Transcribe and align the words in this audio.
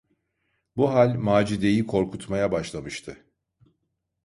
Bu 0.77 0.93
hal 0.93 1.13
Macide’yi 1.15 1.87
korkutmaya 1.87 2.51
başlamıştı. 2.51 3.25